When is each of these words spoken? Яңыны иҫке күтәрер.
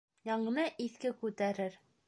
Яңыны 0.29 0.65
иҫке 0.87 1.13
күтәрер. 1.21 1.81